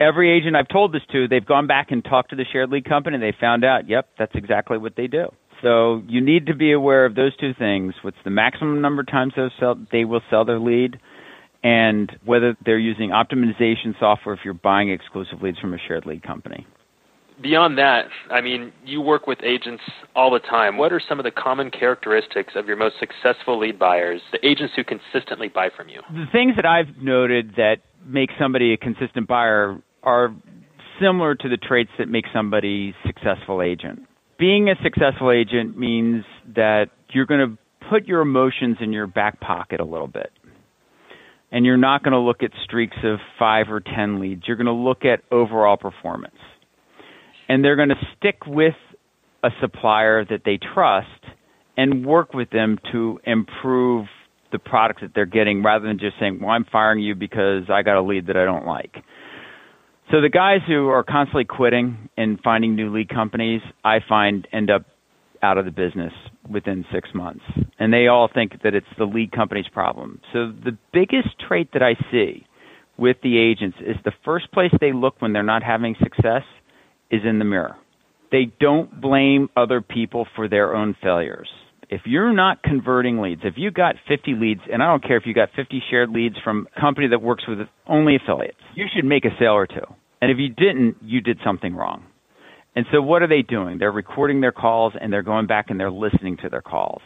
[0.01, 2.87] Every agent I've told this to, they've gone back and talked to the shared lead
[2.87, 5.27] company, and they found out, yep, that's exactly what they do.
[5.62, 7.95] So you need to be aware of those two things.
[8.03, 10.99] What's the maximum number of times sell, they will sell their lead,
[11.62, 16.23] and whether they're using optimization software if you're buying exclusive leads from a shared lead
[16.23, 16.66] company
[17.40, 19.83] beyond that, I mean, you work with agents
[20.14, 20.79] all the time.
[20.79, 24.75] What are some of the common characteristics of your most successful lead buyers, the agents
[24.77, 26.01] who consistently buy from you?
[26.11, 30.35] The things that I've noted that make somebody a consistent buyer are
[31.01, 34.07] similar to the traits that make somebody successful agent.
[34.38, 39.40] Being a successful agent means that you're going to put your emotions in your back
[39.40, 40.31] pocket a little bit.
[41.53, 44.42] And you're not going to look at streaks of five or ten leads.
[44.46, 46.35] You're going to look at overall performance
[47.49, 48.75] and they're going to stick with
[49.43, 51.09] a supplier that they trust
[51.77, 54.07] and work with them to improve
[54.53, 57.83] the products that they're getting rather than just saying, well, I'm firing you because I
[57.83, 58.95] got a lead that I don't like.
[60.11, 64.71] So the guys who are constantly quitting and finding new lead companies, I find end
[64.71, 64.87] up
[65.43, 66.13] out of the business
[66.49, 67.45] within six months.
[67.79, 70.21] And they all think that it's the lead company's problem.
[70.33, 72.47] So the biggest trait that I see
[72.97, 76.43] with the agents is the first place they look when they're not having success
[77.11, 77.77] is in the mirror.
[78.33, 81.49] They don't blame other people for their own failures.
[81.88, 85.23] If you're not converting leads, if you got 50 leads, and I don't care if
[85.25, 89.05] you got 50 shared leads from a company that works with only affiliates, you should
[89.05, 89.87] make a sale or two.
[90.21, 92.05] And if you didn't, you did something wrong.
[92.75, 93.79] And so what are they doing?
[93.79, 97.01] They're recording their calls and they're going back and they're listening to their calls.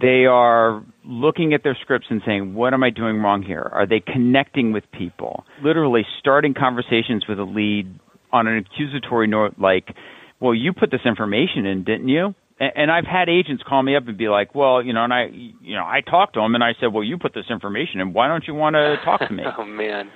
[0.00, 3.70] They are looking at their scripts and saying, what am I doing wrong here?
[3.72, 5.44] Are they connecting with people?
[5.62, 8.00] Literally starting conversations with a lead
[8.32, 9.94] on an accusatory note like,
[10.40, 12.34] well, you put this information in, didn't you?
[12.58, 15.24] And I've had agents call me up and be like, well, you know, and I,
[15.32, 18.12] you know, I talked to them and I said, well, you put this information in.
[18.12, 19.42] Why don't you want to talk to me?
[19.58, 20.10] oh man.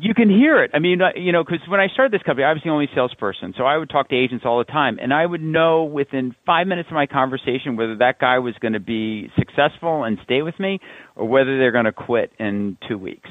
[0.00, 0.70] You can hear it.
[0.74, 2.88] I mean, uh, you know, because when I started this company, I was the only
[2.94, 6.36] salesperson, so I would talk to agents all the time, and I would know within
[6.46, 10.42] five minutes of my conversation whether that guy was going to be successful and stay
[10.42, 10.78] with me,
[11.16, 13.30] or whether they're going to quit in two weeks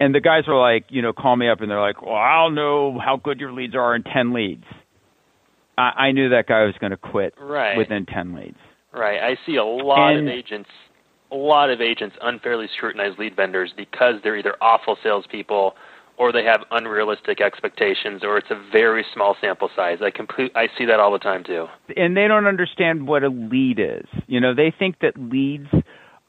[0.00, 2.50] and the guys were like, you know, call me up and they're like, well, I'll
[2.50, 4.64] know how good your leads are in 10 leads.
[5.78, 7.76] I, I knew that guy was going to quit right.
[7.76, 8.58] within 10 leads.
[8.92, 9.20] Right.
[9.20, 10.70] I see a lot and, of agents,
[11.32, 15.74] a lot of agents unfairly scrutinize lead vendors because they're either awful salespeople
[16.16, 19.98] or they have unrealistic expectations or it's a very small sample size.
[20.00, 21.66] I complete, I see that all the time too.
[21.96, 24.06] And they don't understand what a lead is.
[24.26, 25.68] You know, they think that leads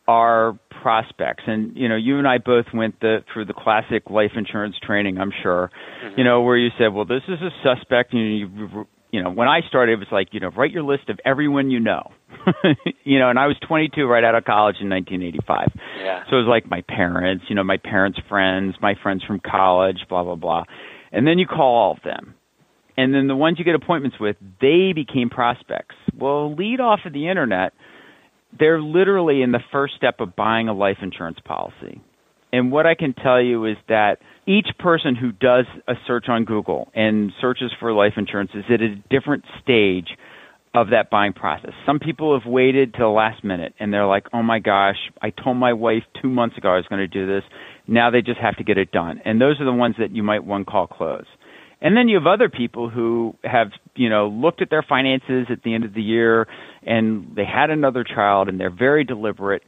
[0.08, 1.44] are prospects.
[1.48, 5.18] And you know you and I both went the, through the classic life insurance training
[5.18, 5.72] I'm sure
[6.04, 6.20] mm-hmm.
[6.20, 9.48] you know where you said well this is a suspect you you, you know when
[9.48, 12.12] I started it was like you know write your list of everyone you know.
[13.04, 16.24] You know and I was 22 right out of college in 1985 yeah.
[16.30, 20.00] So it was like my parents you know my parents friends my friends from college
[20.10, 20.64] blah blah blah.
[21.12, 22.36] And then you call all of them.
[22.98, 25.96] And then the ones you get appointments with they became prospects.
[26.16, 27.74] Well lead off of the internet
[28.58, 32.02] they're literally in the first step of buying a life insurance policy.
[32.54, 36.46] And what I can tell you is that each person who does a search on
[36.46, 40.08] Google and searches for life insurance is at a different stage
[40.74, 41.72] of that buying process.
[41.86, 45.32] Some people have waited till the last minute and they're like, oh my gosh, I
[45.32, 47.44] told my wife two months ago I was going to do this.
[47.88, 49.22] Now they just have to get it done.
[49.24, 51.26] And those are the ones that you might one call close.
[51.82, 55.64] And then you have other people who have, you know, looked at their finances at
[55.64, 56.48] the end of the year
[56.84, 59.64] and they had another child and they're very deliberate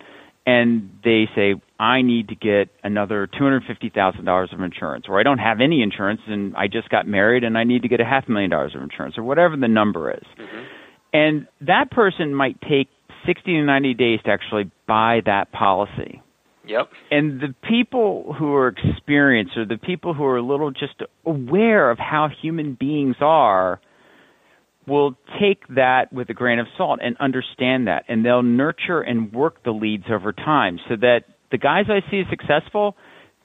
[0.45, 5.59] and they say, I need to get another $250,000 of insurance or I don't have
[5.59, 8.49] any insurance and I just got married and I need to get a half million
[8.49, 10.23] dollars of insurance or whatever the number is.
[10.39, 10.63] Mm-hmm.
[11.13, 12.87] And that person might take
[13.25, 16.21] 60 to 90 days to actually buy that policy.
[16.67, 16.89] Yep.
[17.11, 21.89] And the people who are experienced or the people who are a little just aware
[21.89, 23.79] of how human beings are
[24.85, 28.05] will take that with a grain of salt and understand that.
[28.07, 30.79] And they'll nurture and work the leads over time.
[30.89, 32.95] So that the guys I see successful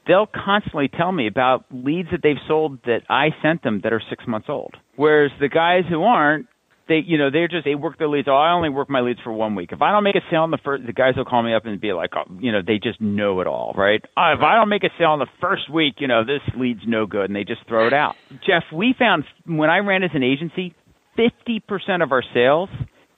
[0.06, 4.02] they'll constantly tell me about leads that they've sold that I sent them that are
[4.10, 4.74] 6 months old.
[4.96, 6.46] Whereas the guys who aren't
[6.88, 8.28] they you know they're just they work their leads.
[8.28, 9.70] Oh, I only work my leads for one week.
[9.72, 11.64] If I don't make a sale on the first, the guys will call me up
[11.66, 14.02] and be like, oh, you know, they just know it all, right?
[14.16, 16.80] Uh, if I don't make a sale on the first week, you know, this lead's
[16.86, 18.14] no good, and they just throw it out.
[18.46, 20.74] Jeff, we found when I ran as an agency,
[21.16, 22.68] fifty percent of our sales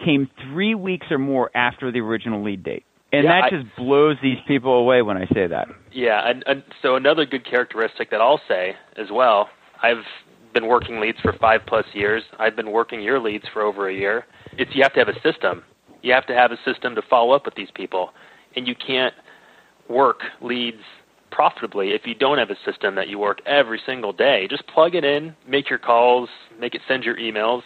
[0.05, 2.85] came three weeks or more after the original lead date.
[3.13, 5.69] And Yeah, that I- just blows these people away when I say that.
[5.93, 9.49] Yeah, and, and so another good characteristic that I'll say as well,
[9.81, 10.05] I've
[10.55, 12.23] been working leads for five plus years.
[12.39, 14.25] I've been working your leads for over a year.
[14.57, 15.65] It's you have to have a system.
[16.03, 18.11] You have to have a system to follow up with these people,
[18.57, 19.15] and you can't
[19.89, 20.81] work leads
[21.31, 24.47] profitably if you don't have a system that you work every single day.
[24.49, 26.29] Just plug it in, make your calls,
[26.59, 27.63] make it send your emails,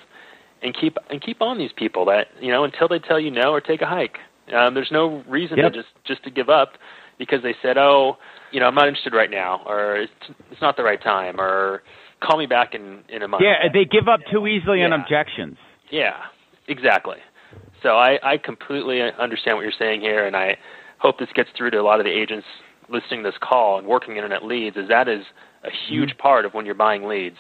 [0.63, 3.53] and keep and keep on these people that you know until they tell you no
[3.53, 4.19] or take a hike.
[4.57, 5.73] Um, there's no reason Yep.
[5.73, 6.73] to just just to give up
[7.19, 8.17] because they said, oh,
[8.53, 10.13] you know, I'm not interested right now, or it's,
[10.51, 11.83] it's not the right time, or
[12.21, 13.43] call me back in in a month.
[13.45, 15.57] Yeah, they give up too easily on objections.
[15.91, 16.17] Yeah,
[16.67, 17.19] exactly.
[17.83, 20.57] So I, I completely understand what you're saying here, and I
[20.99, 22.47] hope this gets through to a lot of the agents
[22.89, 24.77] listening to this call and working internet leads.
[24.77, 25.25] Is that is
[25.65, 26.19] a huge mm-hmm.
[26.19, 27.37] part of when you're buying leads.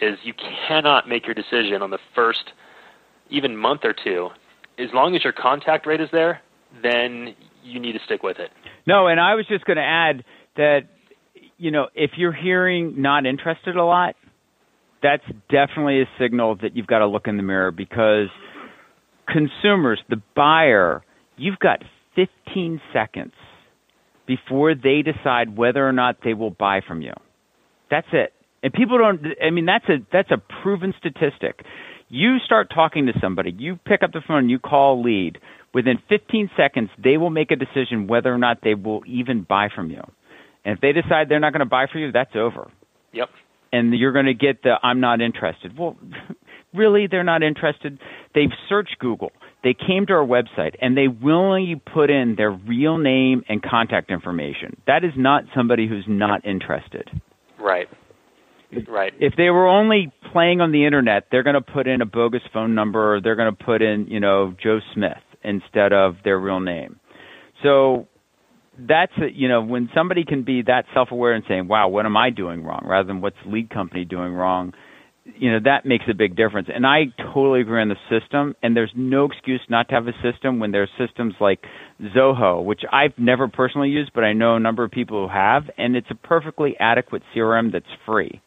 [0.00, 0.34] Is you
[0.68, 2.52] cannot make your decision on the first
[3.30, 4.28] even month or two.
[4.78, 6.40] As long as your contact rate is there,
[6.82, 8.50] then you need to stick with it.
[8.86, 10.24] No, and I was just going to add
[10.56, 10.82] that
[11.56, 14.14] you know if you're hearing not interested a lot,
[15.02, 18.28] that's definitely a signal that you've got to look in the mirror because
[19.28, 21.02] consumers, the buyer,
[21.36, 21.82] you've got
[22.16, 23.32] 15 seconds
[24.26, 27.12] before they decide whether or not they will buy from you.
[27.90, 28.32] That's it.
[28.62, 31.60] And people don't I mean that's a that's a proven statistic.
[32.08, 35.38] You start talking to somebody, you pick up the phone, you call lead.
[35.74, 39.68] Within 15 seconds, they will make a decision whether or not they will even buy
[39.74, 40.02] from you.
[40.64, 42.70] And if they decide they're not going to buy from you, that's over.
[43.12, 43.28] Yep.
[43.72, 45.76] And you're going to get the I'm not interested.
[45.78, 45.96] Well,
[46.74, 47.98] really, they're not interested.
[48.34, 49.32] They've searched Google.
[49.64, 54.10] They came to our website and they willingly put in their real name and contact
[54.10, 54.80] information.
[54.86, 57.10] That is not somebody who's not interested.
[57.60, 57.88] Right.
[58.86, 59.14] Right.
[59.18, 62.42] If they were only playing on the internet, they're going to put in a bogus
[62.52, 65.12] phone number or they're going to put in, you know, Joe Smith
[65.42, 67.00] instead of their real name.
[67.62, 68.06] So
[68.78, 72.30] that's you know when somebody can be that self-aware and saying, "Wow, what am I
[72.30, 74.74] doing wrong?" rather than what's lead company doing wrong.
[75.36, 78.54] You know that makes a big difference, and I totally agree on the system.
[78.62, 81.64] And there's no excuse not to have a system when there's systems like
[82.16, 85.64] Zoho, which I've never personally used, but I know a number of people who have,
[85.76, 88.40] and it's a perfectly adequate CRM that's free.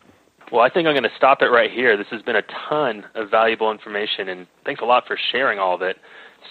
[0.51, 1.95] Well, I think I'm going to stop it right here.
[1.95, 5.75] This has been a ton of valuable information, and thanks a lot for sharing all
[5.75, 5.97] of it.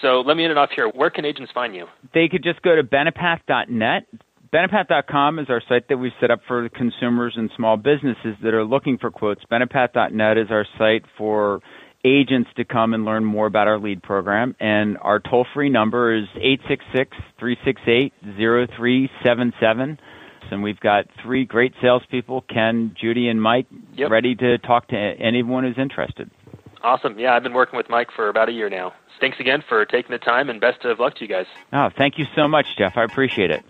[0.01, 0.87] So let me end it off here.
[0.87, 1.87] Where can agents find you?
[2.13, 4.07] they could just go to benepath.net.
[4.53, 8.65] Benepath.com is our site that we've set up for consumers and small businesses that are
[8.65, 9.41] looking for quotes.
[9.49, 11.61] Benepath.net is our site for
[12.03, 14.55] agents to come and learn more about our lead program.
[14.59, 19.99] And our toll free number is 866 368 0377.
[20.51, 24.11] And we've got three great salespeople Ken, Judy, and Mike Yep.
[24.11, 26.29] ready to talk to anyone who's interested.
[26.83, 27.19] Awesome.
[27.19, 28.93] Yeah, I've been working with Mike for about a year now.
[29.19, 31.45] Thanks again for taking the time, and best of luck to you guys.
[31.71, 32.97] Oh, thank you so much, Jeff.
[32.97, 33.63] I appreciate it.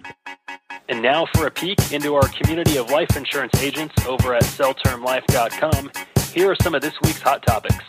[0.87, 5.91] And now for a peek into our community of life insurance agents over at selltermlife.com.
[6.33, 7.83] Here are some of this week's hot topics.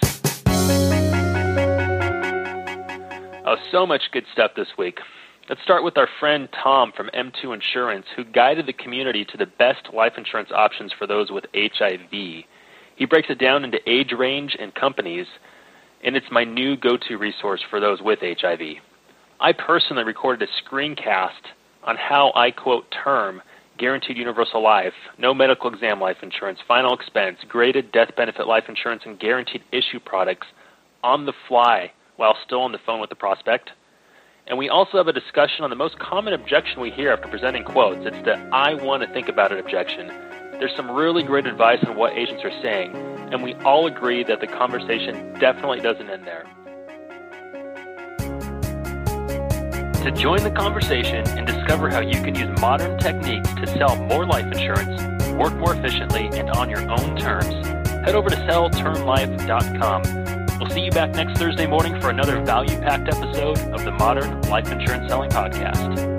[3.45, 4.99] Oh, so much good stuff this week.
[5.49, 9.47] Let's start with our friend Tom from M2 Insurance, who guided the community to the
[9.47, 12.45] best life insurance options for those with HIV.
[12.97, 15.26] He breaks it down into age range and companies,
[16.03, 18.61] and it's my new go to resource for those with HIV.
[19.40, 21.51] I personally recorded a screencast
[21.84, 23.43] on how I quote term
[23.78, 29.03] guaranteed universal life, no medical exam life insurance, final expense, graded death benefit life insurance,
[29.05, 30.47] and guaranteed issue products
[31.03, 33.70] on the fly while still on the phone with the prospect.
[34.47, 37.64] And we also have a discussion on the most common objection we hear after presenting
[37.64, 38.05] quotes.
[38.05, 40.32] It's the I want to think about it objection.
[40.63, 42.95] There's some really great advice on what agents are saying,
[43.33, 46.45] and we all agree that the conversation definitely doesn't end there.
[50.05, 54.25] To join the conversation and discover how you can use modern techniques to sell more
[54.25, 55.03] life insurance,
[55.33, 57.67] work more efficiently, and on your own terms,
[58.07, 60.59] head over to selltermlife.com.
[60.61, 64.41] We'll see you back next Thursday morning for another value packed episode of the Modern
[64.43, 66.12] Life Insurance Selling Podcast.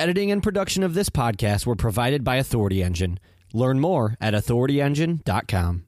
[0.00, 3.18] Editing and production of this podcast were provided by Authority Engine.
[3.52, 5.87] Learn more at authorityengine.com.